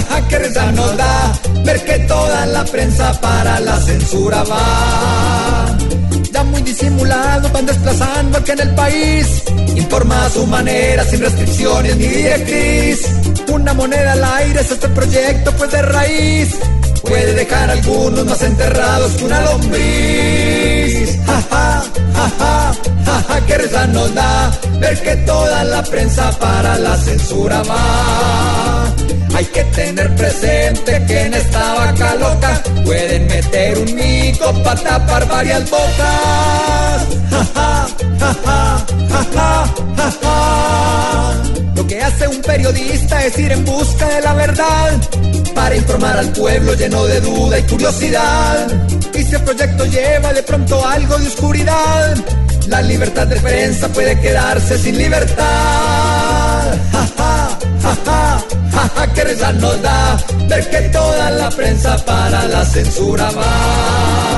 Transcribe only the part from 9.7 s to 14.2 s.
Informa a su manera, sin restricciones ni directriz. Una moneda